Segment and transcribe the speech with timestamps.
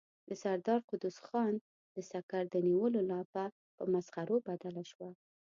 [0.27, 1.53] د سردار قدوس خان
[1.95, 5.09] د سکر د نيولو لاپه په مسخرو بدله شوه.